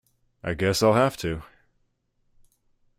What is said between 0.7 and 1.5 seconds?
I’ll have to.